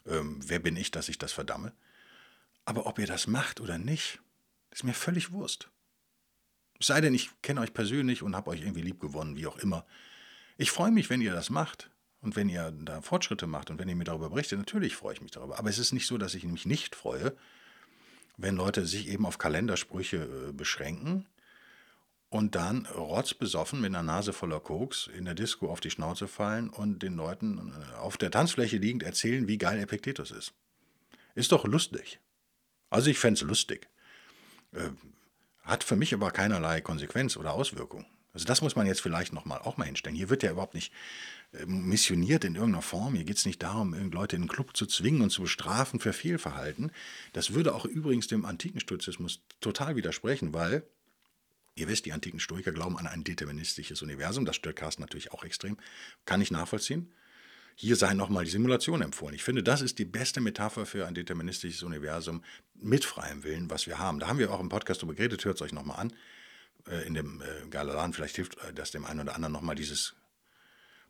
[0.05, 1.73] Ähm, wer bin ich, dass ich das verdamme?
[2.63, 4.19] Aber ob ihr das macht oder nicht,
[4.71, 5.69] ist mir völlig Wurst.
[6.79, 9.57] Es sei denn, ich kenne euch persönlich und habe euch irgendwie lieb gewonnen, wie auch
[9.57, 9.85] immer.
[10.57, 11.89] Ich freue mich, wenn ihr das macht.
[12.21, 15.21] Und wenn ihr da Fortschritte macht und wenn ihr mir darüber berichtet, natürlich freue ich
[15.21, 15.59] mich darüber.
[15.59, 17.35] Aber es ist nicht so, dass ich mich nicht freue,
[18.37, 21.27] wenn Leute sich eben auf Kalendersprüche äh, beschränken
[22.29, 26.69] und dann rotzbesoffen mit einer Nase voller Koks in der Disco auf die Schnauze fallen
[26.69, 30.53] und den Leuten äh, auf der Tanzfläche liegend erzählen, wie geil Epiktetus ist.
[31.35, 32.19] Ist doch lustig.
[32.89, 33.87] Also ich fände es lustig.
[34.71, 34.89] Äh,
[35.61, 38.05] hat für mich aber keinerlei Konsequenz oder Auswirkung.
[38.35, 40.15] Also das muss man jetzt vielleicht noch mal auch mal hinstellen.
[40.15, 40.91] Hier wird ja überhaupt nicht
[41.53, 43.15] äh, missioniert in irgendeiner Form.
[43.15, 46.11] Hier geht es nicht darum, Leute in den Club zu zwingen und zu bestrafen für
[46.11, 46.91] Fehlverhalten.
[47.31, 50.83] Das würde auch übrigens dem antiken Stoizismus total widersprechen, weil,
[51.75, 54.43] ihr wisst, die antiken Stoiker glauben an ein deterministisches Universum.
[54.43, 55.77] Das stört Carsten natürlich auch extrem.
[56.25, 57.13] Kann ich nachvollziehen.
[57.77, 59.35] Hier sei nochmal die Simulation empfohlen.
[59.35, 62.43] Ich finde, das ist die beste Metapher für ein deterministisches Universum
[62.73, 64.19] mit freiem Willen, was wir haben.
[64.19, 66.13] Da haben wir auch im Podcast darüber geredet, hört es euch nochmal an.
[66.87, 68.13] Äh, in dem äh, Galalan.
[68.13, 70.15] Vielleicht hilft äh, das dem einen oder anderen nochmal dieses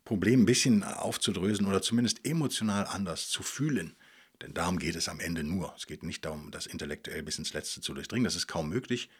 [0.04, 3.96] Problem ein bisschen aufzudröseln oder zumindest emotional anders zu fühlen.
[4.40, 5.74] Denn darum geht es am Ende nur.
[5.76, 8.24] Es geht nicht darum, das intellektuell bis ins Letzte zu durchdringen.
[8.24, 9.10] Das ist kaum möglich.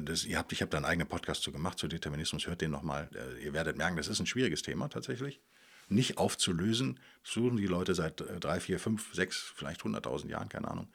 [0.00, 2.46] Das, ihr habt, ich habe da einen eigenen Podcast zu gemacht, zu Determinismus.
[2.46, 3.08] Hört den nochmal.
[3.42, 5.40] Ihr werdet merken, das ist ein schwieriges Thema tatsächlich.
[5.88, 6.98] Nicht aufzulösen.
[7.22, 10.88] Suchen die Leute seit drei, vier, fünf, sechs, vielleicht hunderttausend Jahren, keine Ahnung.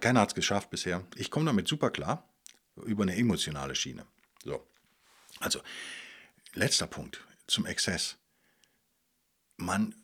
[0.00, 1.04] keiner hat es geschafft bisher.
[1.16, 2.31] Ich komme damit super klar
[2.76, 4.06] über eine emotionale Schiene.
[4.44, 4.66] So.
[5.40, 5.60] Also,
[6.54, 8.16] letzter Punkt zum Exzess.
[9.56, 9.94] Man,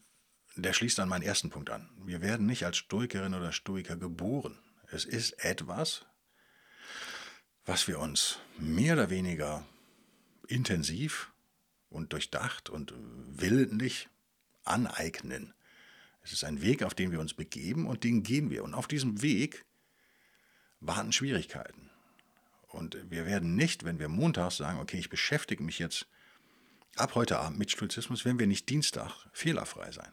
[0.57, 1.89] der schließt an meinen ersten Punkt an.
[2.05, 4.59] Wir werden nicht als Stoikerin oder Stoiker geboren.
[4.91, 6.07] Es ist etwas,
[7.65, 9.67] was wir uns mehr oder weniger
[10.47, 11.31] intensiv
[11.91, 14.09] und durchdacht und willentlich
[14.65, 15.55] aneignen.
[16.23, 18.65] Es ist ein Weg, auf den wir uns begeben und den gehen wir.
[18.65, 19.65] Und auf diesem Weg
[20.81, 21.88] warten Schwierigkeiten.
[22.69, 26.07] Und wir werden nicht, wenn wir montags sagen, okay, ich beschäftige mich jetzt
[26.97, 30.13] ab heute Abend mit Stoizismus, werden wir nicht Dienstag fehlerfrei sein.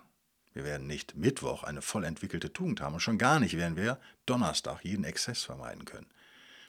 [0.53, 3.99] Wir werden nicht Mittwoch eine voll entwickelte Tugend haben und schon gar nicht werden wir
[4.25, 6.07] Donnerstag jeden Exzess vermeiden können.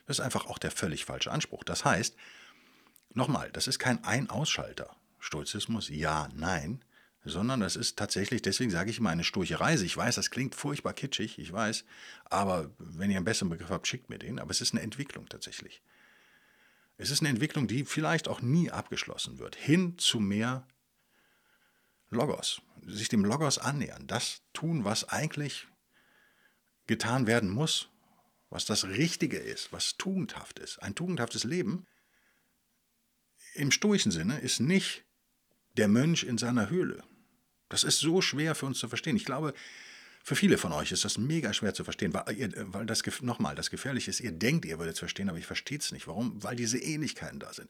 [0.05, 1.63] Das ist einfach auch der völlig falsche Anspruch.
[1.63, 2.15] Das heißt,
[3.13, 4.95] nochmal, das ist kein Ein-Ausschalter.
[5.19, 6.83] Stoizismus, ja, nein,
[7.29, 9.85] sondern das ist tatsächlich, deswegen sage ich immer eine sturche Reise.
[9.85, 11.85] Ich weiß, das klingt furchtbar kitschig, ich weiß,
[12.25, 14.39] aber wenn ihr einen besseren Begriff habt, schickt mir den.
[14.39, 15.81] Aber es ist eine Entwicklung tatsächlich.
[16.97, 20.67] Es ist eine Entwicklung, die vielleicht auch nie abgeschlossen wird, hin zu mehr
[22.09, 25.67] Logos, sich dem Logos annähern, das tun, was eigentlich
[26.87, 27.89] getan werden muss,
[28.49, 30.81] was das Richtige ist, was tugendhaft ist.
[30.81, 31.85] Ein tugendhaftes Leben
[33.53, 35.03] im stoischen Sinne ist nicht
[35.75, 37.03] der Mönch in seiner Höhle.
[37.69, 39.15] Das ist so schwer für uns zu verstehen.
[39.15, 39.53] Ich glaube,
[40.23, 43.55] für viele von euch ist das mega schwer zu verstehen, weil, ihr, weil das, nochmal,
[43.55, 46.07] das Gefährliche ist, ihr denkt, ihr würdet es verstehen, aber ich verstehe es nicht.
[46.07, 46.43] Warum?
[46.43, 47.69] Weil diese Ähnlichkeiten da sind.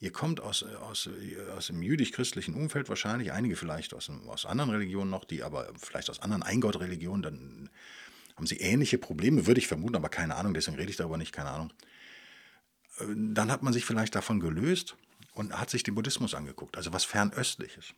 [0.00, 1.08] Ihr kommt aus, aus,
[1.56, 6.10] aus dem jüdisch-christlichen Umfeld wahrscheinlich, einige vielleicht aus, aus anderen Religionen noch, die aber vielleicht
[6.10, 7.70] aus anderen Eingott-Religionen, dann
[8.36, 11.32] haben sie ähnliche Probleme, würde ich vermuten, aber keine Ahnung, deswegen rede ich darüber nicht,
[11.32, 11.72] keine Ahnung.
[12.98, 14.96] Dann hat man sich vielleicht davon gelöst
[15.32, 17.94] und hat sich den Buddhismus angeguckt, also was fernöstliches.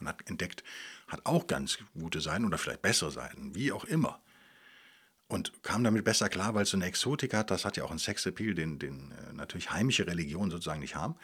[0.00, 0.64] Und hat entdeckt,
[1.08, 4.20] hat auch ganz gute Seiten oder vielleicht bessere Seiten, wie auch immer.
[5.28, 7.90] Und kam damit besser klar, weil es so eine Exotik hat, das hat ja auch
[7.90, 11.14] einen Sexappeal, den, den äh, natürlich heimische Religionen sozusagen nicht haben.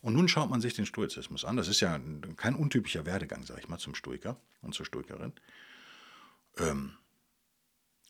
[0.00, 1.56] Und nun schaut man sich den Stoizismus an.
[1.56, 2.00] Das ist ja
[2.36, 5.32] kein untypischer Werdegang, sage ich mal, zum Stoiker und zur Stoikerin.
[6.58, 6.94] Ähm,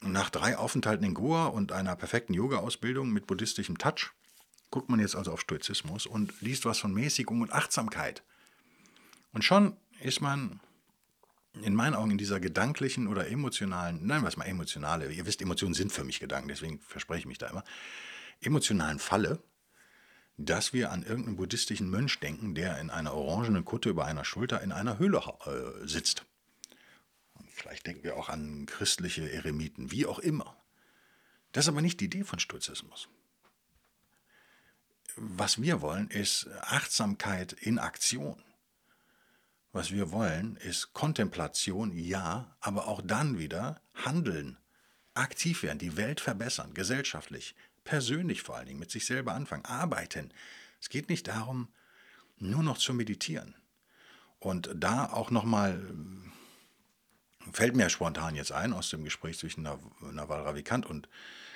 [0.01, 4.12] nach drei Aufenthalten in Goa und einer perfekten Yoga-Ausbildung mit buddhistischem Touch
[4.70, 8.22] guckt man jetzt also auf Stoizismus und liest was von Mäßigung und Achtsamkeit.
[9.33, 10.60] Und schon ist man
[11.62, 15.74] in meinen Augen in dieser gedanklichen oder emotionalen, nein, was mal emotionale, ihr wisst, Emotionen
[15.74, 17.64] sind für mich Gedanken, deswegen verspreche ich mich da immer,
[18.40, 19.42] emotionalen Falle,
[20.38, 24.62] dass wir an irgendeinen buddhistischen Mönch denken, der in einer orangenen Kutte über einer Schulter
[24.62, 26.24] in einer Höhle äh, sitzt.
[27.34, 30.56] Und vielleicht denken wir auch an christliche Eremiten, wie auch immer.
[31.52, 33.08] Das ist aber nicht die Idee von Stoizismus
[35.16, 38.42] was wir wollen, ist Achtsamkeit in Aktion.
[39.72, 44.58] Was wir wollen, ist Kontemplation, ja, aber auch dann wieder handeln,
[45.14, 50.32] aktiv werden, die Welt verbessern, gesellschaftlich, persönlich vor allen Dingen, mit sich selber anfangen, arbeiten.
[50.80, 51.68] Es geht nicht darum,
[52.38, 53.54] nur noch zu meditieren.
[54.40, 55.80] Und da auch nochmal,
[57.52, 61.08] fällt mir spontan jetzt ein aus dem Gespräch zwischen Naval Ravikant und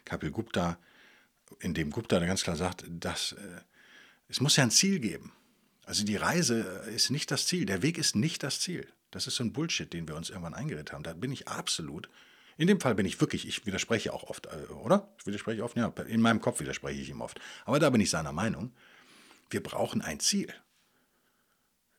[0.04, 0.78] Kapil Gupta,
[1.60, 3.60] in dem Gupta ganz klar sagt, dass äh,
[4.28, 5.32] es muss ja ein Ziel geben.
[5.86, 6.60] Also die Reise
[6.94, 8.86] ist nicht das Ziel, der Weg ist nicht das Ziel.
[9.12, 11.04] Das ist so ein Bullshit, den wir uns irgendwann eingeredet haben.
[11.04, 12.10] Da bin ich absolut.
[12.58, 15.14] In dem Fall bin ich wirklich, ich widerspreche auch oft, äh, oder?
[15.18, 17.40] Ich widerspreche oft, ja, in meinem Kopf widerspreche ich ihm oft.
[17.64, 18.74] Aber da bin ich seiner Meinung.
[19.48, 20.52] Wir brauchen ein Ziel.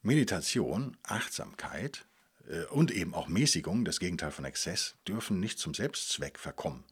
[0.01, 2.05] Meditation, Achtsamkeit
[2.49, 6.83] äh, und eben auch Mäßigung, das Gegenteil von Exzess, dürfen nicht zum Selbstzweck verkommen.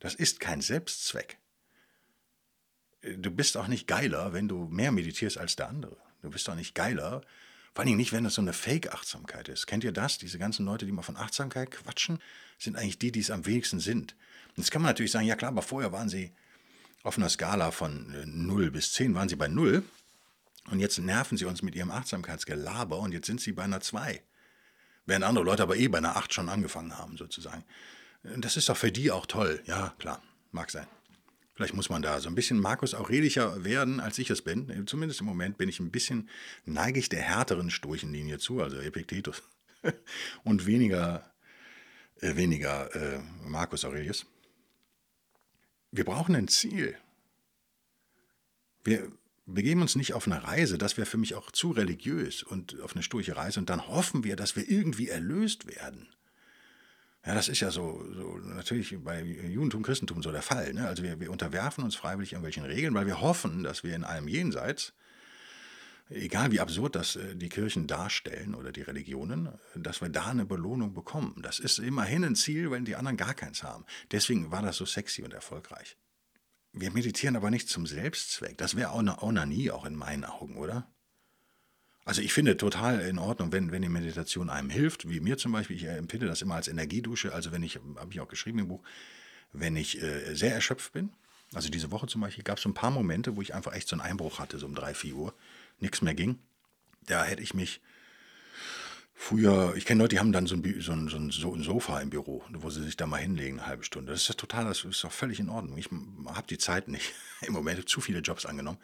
[0.00, 1.38] Das ist kein Selbstzweck.
[3.02, 5.98] Äh, du bist auch nicht geiler, wenn du mehr meditierst als der andere.
[6.22, 7.22] Du bist doch nicht geiler.
[7.74, 9.66] Vor allem nicht, wenn das so eine Fake-Achtsamkeit ist.
[9.66, 10.18] Kennt ihr das?
[10.18, 12.18] Diese ganzen Leute, die mal von Achtsamkeit quatschen,
[12.58, 14.14] sind eigentlich die, die es am wenigsten sind.
[14.56, 16.32] Jetzt kann man natürlich sagen, ja klar, aber vorher waren sie
[17.02, 19.82] auf einer Skala von 0 äh, bis 10, waren sie bei 0.
[20.70, 24.22] Und jetzt nerven sie uns mit ihrem Achtsamkeitsgelaber und jetzt sind sie bei einer 2.
[25.06, 27.64] Während andere Leute aber eh bei einer 8 schon angefangen haben, sozusagen.
[28.22, 29.60] Das ist doch für die auch toll.
[29.66, 30.86] Ja, klar, mag sein.
[31.54, 34.86] Vielleicht muss man da so ein bisschen Markus Aurelischer werden, als ich es bin.
[34.86, 36.30] Zumindest im Moment bin ich ein bisschen,
[36.64, 39.42] neige ich der härteren Sturchenlinie zu, also Epiktetus.
[40.44, 41.30] und weniger,
[42.20, 44.26] äh, weniger äh, Markus Aurelius.
[45.90, 46.96] Wir brauchen ein Ziel.
[48.82, 49.12] Wir
[49.44, 52.94] begeben uns nicht auf eine Reise, das wäre für mich auch zu religiös und auf
[52.94, 56.08] eine sturche Reise und dann hoffen wir, dass wir irgendwie erlöst werden.
[57.24, 60.72] Ja, das ist ja so, so natürlich bei Judentum, Christentum so der Fall.
[60.72, 60.88] Ne?
[60.88, 64.26] Also wir, wir unterwerfen uns freiwillig irgendwelchen Regeln, weil wir hoffen, dass wir in einem
[64.26, 64.92] Jenseits,
[66.10, 70.44] egal wie absurd das äh, die Kirchen darstellen oder die Religionen, dass wir da eine
[70.44, 71.40] Belohnung bekommen.
[71.42, 73.84] Das ist immerhin ein Ziel, wenn die anderen gar keins haben.
[74.10, 75.96] Deswegen war das so sexy und erfolgreich.
[76.72, 78.58] Wir meditieren aber nicht zum Selbstzweck.
[78.58, 80.91] Das wäre auch eine Onanie, auch in meinen Augen, oder?
[82.04, 85.52] Also ich finde total in Ordnung, wenn, wenn die Meditation einem hilft, wie mir zum
[85.52, 88.68] Beispiel, ich empfinde das immer als Energiedusche, also wenn ich, habe ich auch geschrieben im
[88.68, 88.82] Buch,
[89.52, 91.10] wenn ich äh, sehr erschöpft bin,
[91.54, 93.86] also diese Woche zum Beispiel, gab es so ein paar Momente, wo ich einfach echt
[93.86, 95.34] so einen Einbruch hatte, so um drei, vier Uhr,
[95.78, 96.38] nichts mehr ging.
[97.06, 97.80] Da hätte ich mich
[99.14, 102.10] früher, ich kenne Leute, die haben dann so ein, so, ein, so, ein, Sofa im
[102.10, 104.12] Büro, wo sie sich da mal hinlegen, eine halbe Stunde.
[104.12, 105.76] Das ist total, das ist doch völlig in Ordnung.
[105.78, 105.90] Ich
[106.26, 107.12] habe die Zeit nicht,
[107.42, 108.78] im Moment zu viele Jobs angenommen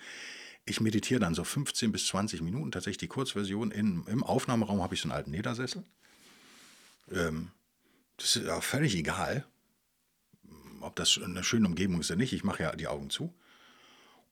[0.68, 3.70] ich meditiere dann so 15 bis 20 Minuten, tatsächlich die Kurzversion.
[3.70, 5.84] In, Im Aufnahmeraum habe ich so einen alten Ledersessel.
[7.10, 7.50] Ähm,
[8.16, 9.46] das ist auch völlig egal,
[10.80, 12.32] ob das eine schöne Umgebung ist oder nicht.
[12.32, 13.34] Ich mache ja die Augen zu.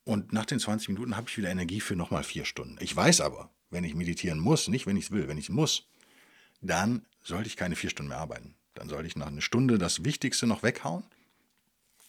[0.05, 2.77] Und nach den 20 Minuten habe ich wieder Energie für nochmal vier Stunden.
[2.81, 5.88] Ich weiß aber, wenn ich meditieren muss, nicht wenn ich es will, wenn ich muss,
[6.61, 8.55] dann sollte ich keine vier Stunden mehr arbeiten.
[8.75, 11.05] Dann sollte ich nach einer Stunde das Wichtigste noch weghauen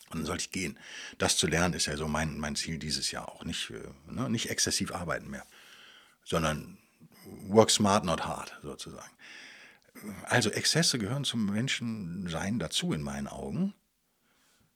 [0.09, 0.77] und dann sollte ich gehen.
[1.17, 3.43] Das zu lernen ist ja so mein, mein Ziel dieses Jahr auch.
[3.43, 5.45] Nicht, äh, ne, nicht exzessiv arbeiten mehr,
[6.23, 6.77] sondern
[7.47, 9.11] work smart, not hard sozusagen.
[10.23, 13.73] Also Exzesse gehören zum Menschensein dazu in meinen Augen.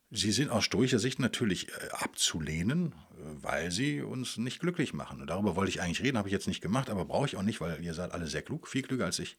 [0.10, 5.22] Sie sind aus stoischer Sicht natürlich äh, abzulehnen, weil sie uns nicht glücklich machen.
[5.22, 7.44] Und darüber wollte ich eigentlich reden, habe ich jetzt nicht gemacht, aber brauche ich auch
[7.44, 9.38] nicht, weil ihr seid alle sehr klug, viel klüger als ich.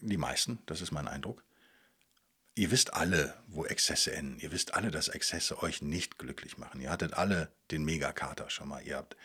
[0.00, 1.42] Die meisten, das ist mein Eindruck.
[2.58, 4.40] Ihr wisst alle, wo Exzesse enden.
[4.40, 6.80] Ihr wisst alle, dass Exzesse euch nicht glücklich machen.
[6.80, 8.82] Ihr hattet alle den Megakater schon mal.
[8.84, 9.16] Ihr habt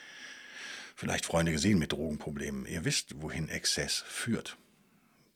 [0.95, 2.67] vielleicht Freunde gesehen mit Drogenproblemen.
[2.67, 4.55] Ihr wisst, wohin Exzess führt.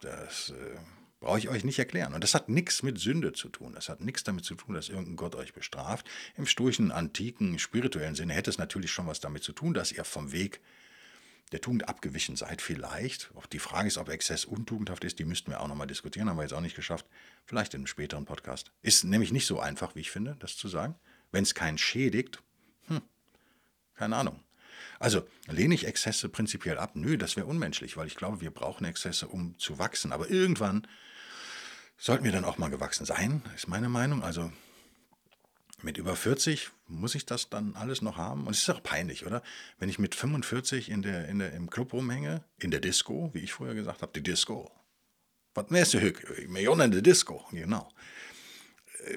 [0.01, 0.77] Das äh,
[1.19, 2.13] brauche ich euch nicht erklären.
[2.13, 3.73] Und das hat nichts mit Sünde zu tun.
[3.73, 6.07] Das hat nichts damit zu tun, dass irgendein Gott euch bestraft.
[6.35, 10.03] Im stoischen, antiken, spirituellen Sinne hätte es natürlich schon was damit zu tun, dass ihr
[10.03, 10.61] vom Weg
[11.51, 13.31] der Tugend abgewichen seid, vielleicht.
[13.35, 16.37] Auch die Frage ist, ob Exzess untugendhaft ist, die müssten wir auch nochmal diskutieren, haben
[16.37, 17.05] wir jetzt auch nicht geschafft.
[17.45, 18.71] Vielleicht in einem späteren Podcast.
[18.81, 20.95] Ist nämlich nicht so einfach, wie ich finde, das zu sagen.
[21.31, 22.43] Wenn es keinen schädigt,
[22.87, 23.01] hm,
[23.95, 24.43] keine Ahnung.
[24.99, 26.91] Also lehne ich Exzesse prinzipiell ab?
[26.95, 30.11] Nö, das wäre unmenschlich, weil ich glaube, wir brauchen Exzesse, um zu wachsen.
[30.11, 30.87] Aber irgendwann
[31.97, 34.23] sollten wir dann auch mal gewachsen sein, ist meine Meinung.
[34.23, 34.51] Also
[35.81, 38.47] mit über 40 muss ich das dann alles noch haben?
[38.47, 39.43] Und es ist auch peinlich, oder?
[39.77, 43.39] Wenn ich mit 45 in der, in der, im Club rumhänge, in der Disco, wie
[43.39, 44.71] ich früher gesagt habe, die Disco.
[45.53, 46.47] Was ist der Hück?
[46.49, 47.91] Millionen der Disco, genau.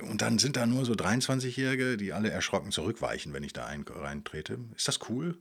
[0.03, 3.85] Und dann sind da nur so 23-Jährige, die alle erschrocken zurückweichen, wenn ich da ein,
[3.87, 4.59] reintrete.
[4.77, 5.39] Ist das cool?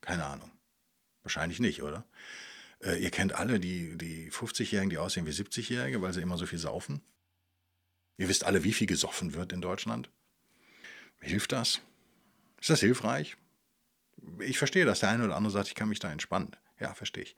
[0.00, 0.50] Keine Ahnung.
[1.22, 2.06] Wahrscheinlich nicht, oder?
[2.82, 6.46] Äh, ihr kennt alle die, die 50-Jährigen, die aussehen wie 70-Jährige, weil sie immer so
[6.46, 7.02] viel saufen.
[8.16, 10.10] Ihr wisst alle, wie viel gesoffen wird in Deutschland.
[11.20, 11.80] Hilft das?
[12.60, 13.36] Ist das hilfreich?
[14.40, 16.56] Ich verstehe, dass der eine oder andere sagt, ich kann mich da entspannen.
[16.80, 17.36] Ja, verstehe ich.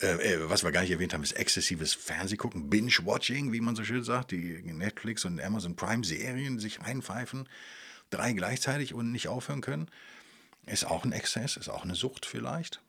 [0.00, 3.84] Äh, äh, was wir gar nicht erwähnt haben, ist exzessives Fernsehgucken, Binge-Watching, wie man so
[3.84, 7.48] schön sagt, die Netflix und Amazon Prime-Serien sich reinpfeifen,
[8.10, 9.90] drei gleichzeitig und nicht aufhören können.
[10.66, 12.80] Ist auch ein Exzess, ist auch eine Sucht vielleicht.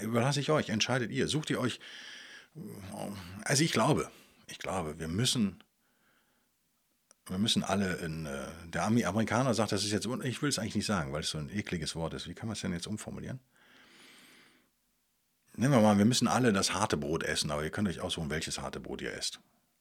[0.00, 1.28] Überlasse ich euch, entscheidet ihr.
[1.28, 1.78] Sucht ihr euch.
[3.44, 4.10] Also ich glaube,
[4.48, 5.62] ich glaube, wir müssen
[7.28, 10.76] wir müssen alle in, äh, der Amerikaner sagt, das ist jetzt, ich will es eigentlich
[10.76, 12.28] nicht sagen, weil es so ein ekliges Wort ist.
[12.28, 13.40] Wie kann man es denn jetzt umformulieren?
[15.56, 18.30] Nehmen wir mal, wir müssen alle das harte Brot essen, aber ihr könnt euch aussuchen,
[18.30, 19.40] welches harte Brot ihr esst.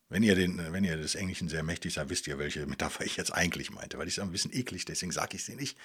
[0.10, 3.17] Wenn ihr, den, wenn ihr des Englischen sehr mächtig seid, wisst ihr, welche Metapher ich
[3.17, 5.77] jetzt eigentlich meinte, weil ich es ein bisschen eklig, deswegen sage ich sie nicht.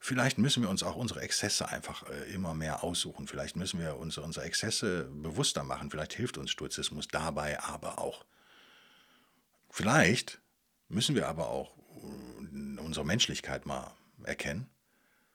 [0.00, 3.26] Vielleicht müssen wir uns auch unsere Exzesse einfach äh, immer mehr aussuchen.
[3.26, 5.90] Vielleicht müssen wir uns unsere Exzesse bewusster machen.
[5.90, 8.24] Vielleicht hilft uns Stoizismus dabei aber auch.
[9.70, 10.40] Vielleicht
[10.94, 14.66] müssen wir aber auch äh, unsere Menschlichkeit mal erkennen.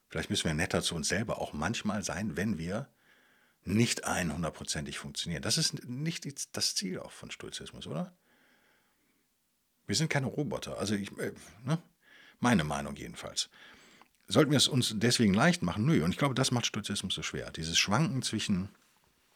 [0.09, 2.89] Vielleicht müssen wir netter zu uns selber auch manchmal sein, wenn wir
[3.63, 5.43] nicht 100%ig funktionieren.
[5.43, 8.15] Das ist nicht das Ziel auch von Stoizismus, oder?
[9.85, 10.79] Wir sind keine Roboter.
[10.79, 11.77] Also ich, äh, ne?
[12.39, 13.49] meine Meinung jedenfalls.
[14.27, 15.85] Sollten wir es uns deswegen leicht machen?
[15.85, 16.03] Nö.
[16.03, 17.51] Und ich glaube, das macht Stoizismus so schwer.
[17.51, 18.69] Dieses Schwanken zwischen,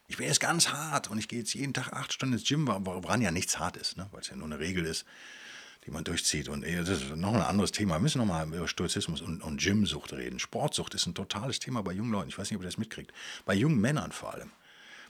[0.07, 2.67] ich bin jetzt ganz hart und ich gehe jetzt jeden Tag acht Stunden ins Gym,
[2.67, 4.07] woran ja nichts hart ist, ne?
[4.11, 5.05] weil es ja nur eine Regel ist
[5.85, 6.49] die man durchzieht.
[6.49, 7.95] Und das ist noch ein anderes Thema.
[7.95, 10.39] Wir müssen nochmal über Stoizismus und, und Gymsucht reden.
[10.39, 12.29] Sportsucht ist ein totales Thema bei jungen Leuten.
[12.29, 13.11] Ich weiß nicht, ob ihr das mitkriegt.
[13.45, 14.51] Bei jungen Männern vor allem.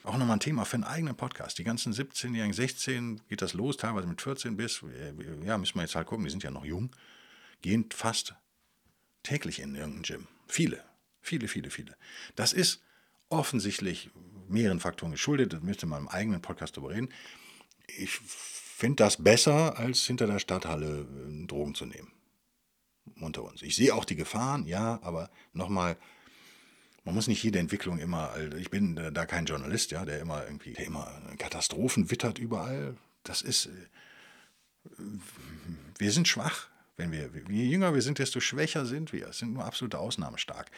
[0.03, 1.57] Auch nochmal ein Thema für einen eigenen Podcast.
[1.57, 4.83] Die ganzen 17-Jährigen, 16 geht das los, teilweise mit 14 bis,
[5.45, 6.93] ja, müssen wir jetzt halt gucken, die sind ja noch jung,
[7.62, 8.36] gehen fast
[9.23, 10.27] täglich in irgendein Gym.
[10.47, 10.83] Viele,
[11.21, 11.95] viele, viele, viele.
[12.36, 12.81] Das ist
[13.29, 14.09] offensichtlich
[14.49, 15.53] mehreren Faktoren geschuldet.
[15.53, 17.09] Da müsste man im eigenen Podcast darüber reden.
[17.88, 18.19] Ich
[18.84, 22.12] finde das besser, als hinter der Stadthalle äh, Drogen zu nehmen.
[23.22, 23.62] Unter uns.
[23.62, 25.96] Ich sehe auch die Gefahren, ja, aber nochmal,
[27.06, 30.74] man muss nicht jede Entwicklung immer, ich bin da kein Journalist, ja, der immer irgendwie,
[30.74, 32.98] der immer Katastrophen wittert überall.
[33.24, 34.89] Das ist, äh,
[35.98, 36.67] wir sind schwach.
[36.98, 39.30] Wenn wir, je jünger wir sind, desto schwächer sind wir.
[39.30, 40.72] Es sind nur absolute Ausnahmen stark.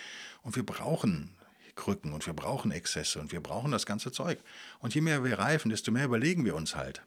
[0.43, 1.35] Und wir brauchen
[1.73, 4.37] Krücken und wir brauchen Exzesse und wir brauchen das ganze Zeug.
[4.79, 7.01] Und je mehr wir reifen, desto mehr überlegen wir uns halt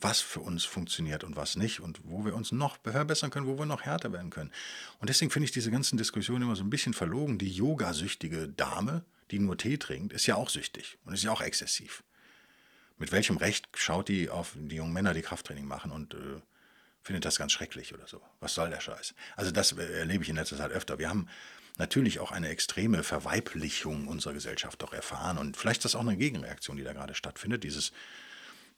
[0.00, 3.58] was für uns funktioniert und was nicht und wo wir uns noch verbessern können, wo
[3.58, 4.52] wir noch härter werden können.
[4.98, 7.38] Und deswegen finde ich diese ganzen Diskussionen immer so ein bisschen verlogen.
[7.38, 11.40] Die yogasüchtige Dame, die nur Tee trinkt, ist ja auch süchtig und ist ja auch
[11.40, 12.02] exzessiv.
[12.98, 16.40] Mit welchem Recht schaut die auf die jungen Männer, die Krafttraining machen und äh,
[17.02, 18.20] findet das ganz schrecklich oder so?
[18.40, 19.14] Was soll der Scheiß?
[19.36, 20.98] Also das äh, erlebe ich in letzter Zeit öfter.
[20.98, 21.28] Wir haben
[21.78, 26.16] natürlich auch eine extreme Verweiblichung unserer Gesellschaft doch erfahren und vielleicht ist das auch eine
[26.16, 27.62] Gegenreaktion, die da gerade stattfindet.
[27.62, 27.92] Dieses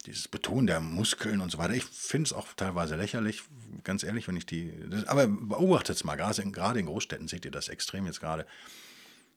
[0.06, 1.74] dieses Betonen der Muskeln und so weiter.
[1.74, 3.42] Ich finde es auch teilweise lächerlich,
[3.84, 4.72] ganz ehrlich, wenn ich die.
[4.88, 8.46] Das, aber beobachtet es mal, gerade in, Großstädten seht ihr das extrem jetzt gerade.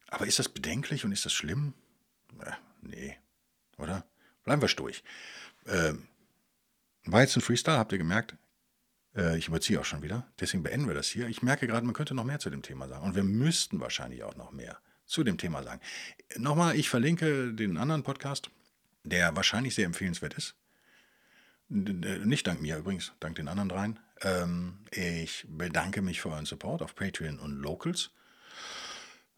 [0.08, 1.73] Aber ist das bedenklich und ist das schlimm?
[2.39, 3.17] Äh, nee,
[3.78, 4.06] oder?
[4.43, 5.04] Bleiben wir durch.
[5.65, 5.93] Äh,
[7.06, 8.36] war jetzt ein Freestyle, habt ihr gemerkt?
[9.15, 10.28] Äh, ich überziehe auch schon wieder.
[10.39, 11.28] Deswegen beenden wir das hier.
[11.28, 13.06] Ich merke gerade, man könnte noch mehr zu dem Thema sagen.
[13.06, 15.82] Und wir müssten wahrscheinlich auch noch mehr zu dem Thema sagen.
[16.38, 18.49] Nochmal, ich verlinke den anderen Podcast
[19.04, 20.56] der wahrscheinlich sehr empfehlenswert ist.
[21.70, 24.00] Nicht dank mir übrigens, dank den anderen dreien.
[24.22, 28.12] Ähm, ich bedanke mich für euren Support auf Patreon und Locals,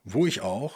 [0.04, 0.75] wo ich auch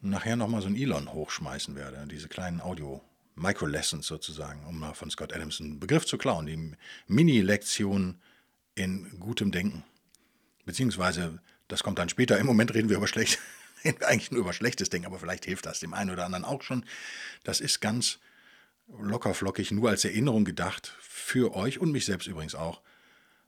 [0.00, 3.02] nachher nochmal so ein Elon hochschmeißen werde, diese kleinen Audio-
[3.34, 8.20] Micro-Lessons sozusagen, um mal von Scott Adams einen Begriff zu klauen, die Mini-Lektion
[8.74, 9.84] in gutem Denken.
[10.64, 13.38] Beziehungsweise, das kommt dann später, im Moment reden wir über schlecht,
[14.00, 16.84] eigentlich nur über schlechtes Denken, aber vielleicht hilft das dem einen oder anderen auch schon.
[17.44, 18.18] Das ist ganz
[18.98, 22.82] locker flockig, nur als Erinnerung gedacht, für euch und mich selbst übrigens auch,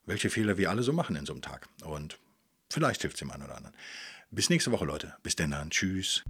[0.06, 1.68] welche Fehler wir alle so machen in so einem Tag.
[1.82, 2.18] Und
[2.70, 3.76] vielleicht hilft es dem einen oder anderen.
[4.30, 5.14] Bis nächste Woche, Leute.
[5.22, 5.70] Bis denn dann.
[5.70, 6.24] Tschüss.